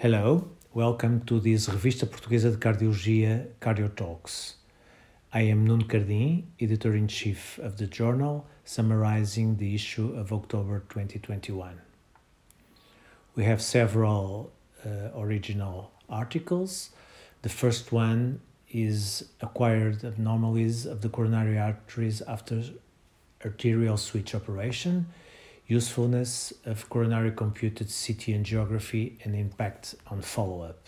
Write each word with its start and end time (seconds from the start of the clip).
Hello, 0.00 0.48
welcome 0.74 1.22
to 1.22 1.40
this 1.40 1.66
Revista 1.68 2.06
Portuguesa 2.06 2.52
de 2.52 2.56
Cardiologia 2.56 3.48
Cardio 3.60 3.88
Talks. 3.96 4.54
I 5.34 5.40
am 5.40 5.66
Nuno 5.66 5.86
Cardim, 5.86 6.44
editor 6.60 6.94
in 6.94 7.08
chief 7.08 7.58
of 7.58 7.78
the 7.78 7.88
journal, 7.88 8.46
summarizing 8.64 9.56
the 9.56 9.74
issue 9.74 10.14
of 10.14 10.32
October 10.32 10.84
2021. 10.88 11.80
We 13.34 13.42
have 13.42 13.60
several 13.60 14.52
uh, 14.86 15.08
original 15.16 15.90
articles. 16.08 16.90
The 17.42 17.48
first 17.48 17.90
one 17.90 18.40
is 18.70 19.24
acquired 19.40 20.04
abnormalities 20.04 20.86
of 20.86 21.00
the 21.00 21.08
coronary 21.08 21.58
arteries 21.58 22.22
after 22.22 22.62
arterial 23.44 23.96
switch 23.96 24.32
operation 24.32 25.06
usefulness 25.68 26.52
of 26.64 26.88
coronary 26.88 27.30
computed 27.30 27.86
CT 27.88 28.22
angiography 28.38 29.12
and 29.22 29.36
impact 29.36 29.94
on 30.08 30.22
follow 30.22 30.62
up. 30.62 30.86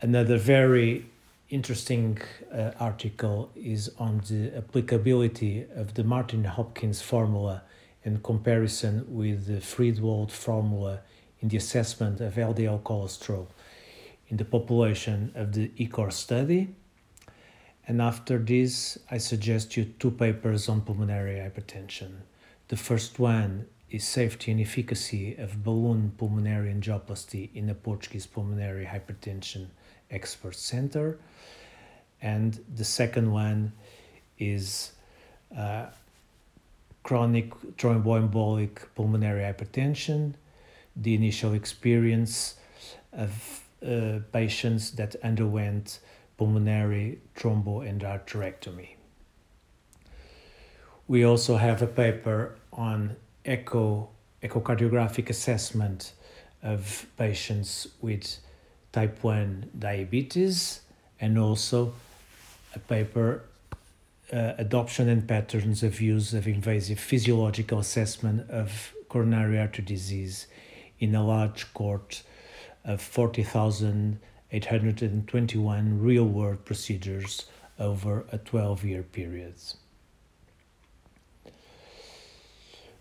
Another 0.00 0.36
very 0.36 1.06
interesting 1.48 2.18
uh, 2.52 2.72
article 2.80 3.50
is 3.54 3.90
on 3.98 4.20
the 4.28 4.52
applicability 4.56 5.64
of 5.76 5.94
the 5.94 6.02
Martin 6.02 6.42
Hopkins 6.42 7.00
formula 7.00 7.62
in 8.02 8.18
comparison 8.20 9.04
with 9.08 9.46
the 9.46 9.60
Friedewald 9.60 10.32
formula 10.32 11.00
in 11.40 11.48
the 11.48 11.56
assessment 11.56 12.20
of 12.20 12.34
LDL 12.34 12.82
cholesterol 12.82 13.46
in 14.28 14.38
the 14.38 14.44
population 14.44 15.30
of 15.36 15.52
the 15.52 15.68
ECOR 15.78 16.12
study. 16.12 16.74
And 17.86 18.02
after 18.02 18.38
this, 18.38 18.98
I 19.10 19.18
suggest 19.18 19.76
you 19.76 19.84
two 19.84 20.10
papers 20.10 20.68
on 20.68 20.80
pulmonary 20.80 21.36
hypertension. 21.36 22.12
The 22.72 22.78
first 22.78 23.18
one 23.18 23.66
is 23.90 24.02
safety 24.02 24.50
and 24.50 24.58
efficacy 24.58 25.36
of 25.36 25.62
balloon 25.62 26.12
pulmonary 26.16 26.72
angioplasty 26.72 27.50
in 27.54 27.68
a 27.68 27.74
Portuguese 27.74 28.26
pulmonary 28.26 28.86
hypertension 28.86 29.66
expert 30.10 30.54
center. 30.54 31.18
And 32.22 32.58
the 32.74 32.86
second 32.86 33.30
one 33.30 33.74
is 34.38 34.92
uh, 35.54 35.88
chronic 37.02 37.50
thromboembolic 37.76 38.78
pulmonary 38.94 39.42
hypertension, 39.42 40.32
the 40.96 41.14
initial 41.14 41.52
experience 41.52 42.54
of 43.12 43.64
uh, 43.86 44.20
patients 44.32 44.92
that 44.92 45.14
underwent 45.22 45.98
pulmonary 46.38 47.18
thromboendarterectomy. 47.36 48.96
We 51.06 51.22
also 51.22 51.58
have 51.58 51.82
a 51.82 51.86
paper 51.86 52.56
on 52.72 53.16
echo 53.44 54.08
echocardiographic 54.42 55.30
assessment 55.30 56.12
of 56.62 57.06
patients 57.16 57.88
with 58.00 58.38
type 58.92 59.22
1 59.22 59.70
diabetes 59.78 60.80
and 61.20 61.38
also 61.38 61.92
a 62.74 62.78
paper 62.78 63.42
uh, 64.32 64.54
adoption 64.58 65.08
and 65.08 65.28
patterns 65.28 65.82
of 65.82 66.00
use 66.00 66.32
of 66.34 66.46
invasive 66.48 66.98
physiological 66.98 67.78
assessment 67.78 68.50
of 68.50 68.92
coronary 69.08 69.58
artery 69.58 69.84
disease 69.84 70.46
in 70.98 71.14
a 71.14 71.24
large 71.24 71.72
cohort 71.74 72.22
of 72.84 73.00
40,821 73.00 76.00
real 76.00 76.24
world 76.24 76.64
procedures 76.64 77.46
over 77.78 78.24
a 78.32 78.38
12 78.38 78.84
year 78.84 79.02
period. 79.02 79.54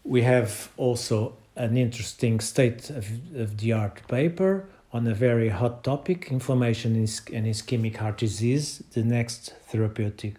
We 0.04 0.24
have 0.24 0.72
also 0.78 1.38
an 1.56 1.78
interesting 1.78 2.40
state 2.40 2.90
of, 2.90 3.08
of 3.36 3.58
the 3.58 3.74
art 3.74 4.02
paper 4.08 4.68
on 4.94 5.08
a 5.08 5.14
very 5.14 5.50
hot 5.50 5.84
topic 5.84 6.32
inflammation 6.32 6.96
and 6.96 7.08
ischemic 7.08 7.98
heart 7.98 8.18
disease, 8.18 8.84
the 8.94 9.04
next 9.04 9.54
therapeutic 9.68 10.36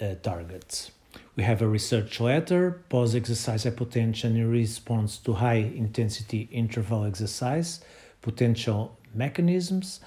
uh, 0.00 0.14
targets. 0.22 0.90
We 1.36 1.42
have 1.42 1.62
a 1.62 1.66
research 1.66 2.20
letter, 2.20 2.82
post 2.88 3.14
exercise 3.16 3.64
hypotension 3.64 4.36
in 4.36 4.50
response 4.50 5.18
to 5.18 5.32
high 5.32 5.72
intensity 5.76 6.48
interval 6.52 7.04
exercise, 7.04 7.80
potential 8.22 8.96
mechanisms, 9.14 10.00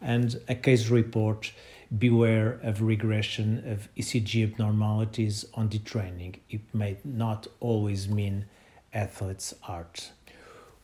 and 0.00 0.40
a 0.48 0.54
case 0.54 0.88
report 0.88 1.52
beware 1.96 2.58
of 2.62 2.82
regression 2.82 3.62
of 3.66 3.88
ECG 3.96 4.42
abnormalities 4.42 5.46
on 5.54 5.68
detraining. 5.68 6.36
It 6.50 6.60
may 6.74 6.98
not 7.04 7.46
always 7.60 8.08
mean 8.08 8.44
athlete's 8.92 9.54
art. 9.66 10.10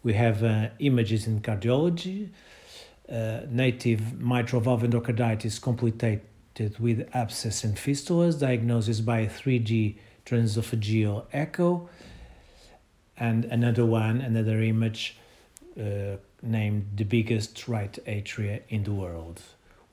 We 0.02 0.14
have 0.14 0.42
uh, 0.42 0.68
images 0.78 1.26
in 1.26 1.40
cardiology, 1.40 2.30
uh, 3.10 3.40
native 3.48 4.18
mitral 4.20 4.62
valve 4.62 4.82
endocarditis 4.82 5.60
complicated 5.60 6.78
with 6.78 7.08
abscess 7.14 7.64
and 7.64 7.76
fistulas, 7.76 8.38
diagnosis 8.38 9.00
by 9.00 9.26
3D 9.26 9.96
transesophageal 10.24 11.26
echo, 11.32 11.88
and 13.16 13.44
another 13.46 13.84
one, 13.84 14.20
another 14.20 14.62
image 14.62 15.16
uh, 15.78 16.16
named 16.42 16.88
the 16.96 17.04
biggest 17.04 17.68
right 17.68 17.98
atria 18.06 18.62
in 18.68 18.84
the 18.84 18.92
world. 18.92 19.42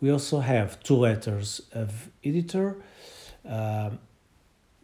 We 0.02 0.10
also 0.10 0.40
have 0.40 0.82
two 0.82 0.96
letters 0.96 1.62
of 1.74 2.10
editor, 2.24 2.78
uh, 3.48 3.92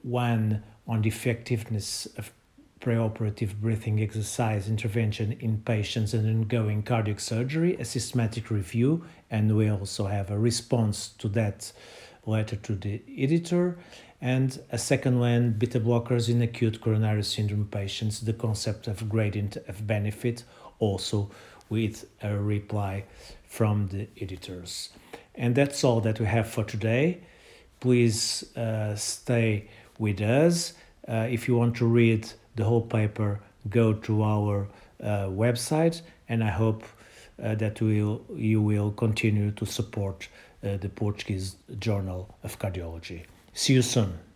one 0.04 0.64
on 0.88 1.02
the 1.02 1.10
effectiveness 1.10 2.06
of 2.18 2.32
preoperative 2.80 3.56
breathing 3.56 4.00
exercise 4.00 4.70
intervention 4.70 5.36
in 5.40 5.58
patients 5.58 6.14
and 6.14 6.28
undergoing 6.28 6.84
cardiac 6.84 7.20
surgery, 7.20 7.76
a 7.78 7.84
systematic 7.86 8.52
review, 8.52 9.04
and 9.32 9.58
we 9.58 9.68
also 9.70 10.06
have 10.06 10.30
a 10.30 10.38
response 10.38 11.10
to 11.18 11.28
that 11.30 11.72
letter 12.28 12.56
to 12.56 12.76
the 12.76 13.02
editor. 13.18 13.78
And 14.22 14.60
a 14.72 14.78
second 14.78 15.20
one, 15.20 15.54
beta 15.54 15.80
blockers 15.80 16.30
in 16.30 16.42
acute 16.44 16.80
coronary 16.80 17.24
syndrome 17.24 17.68
patients, 17.68 18.20
the 18.20 18.34
concept 18.34 18.88
of 18.88 19.10
gradient 19.10 19.58
of 19.68 19.88
benefit, 19.88 20.44
also 20.80 21.32
with 21.70 22.06
a 22.22 22.38
reply 22.38 23.04
from 23.48 23.88
the 23.88 24.08
editors. 24.22 24.90
And 25.36 25.56
that's 25.56 25.84
all 25.84 26.02
that 26.02 26.20
we 26.20 26.26
have 26.26 26.48
for 26.48 26.64
today. 26.64 27.22
Please 27.80 28.44
uh, 28.56 28.96
stay 28.96 29.70
with 30.00 30.22
us. 30.22 30.74
Uh, 31.08 31.28
if 31.30 31.48
you 31.48 31.56
want 31.56 31.76
to 31.78 31.86
read 31.86 32.28
the 32.56 32.64
whole 32.64 32.82
paper, 32.82 33.40
go 33.70 33.94
to 33.94 34.24
our 34.24 34.68
uh, 35.02 35.28
website, 35.28 36.02
and 36.28 36.44
I 36.44 36.50
hope 36.50 36.84
uh, 37.42 37.56
that 37.56 37.80
we'll, 37.82 38.22
you 38.36 38.62
will 38.62 38.92
continue 38.92 39.52
to 39.52 39.66
support 39.66 40.28
uh, 40.64 40.78
the 40.78 40.90
Portuguese 40.90 41.56
Journal 41.80 42.36
of 42.44 42.58
Cardiology. 42.58 43.26
See 43.54 43.74
you 43.74 43.84
soon. 43.84 44.27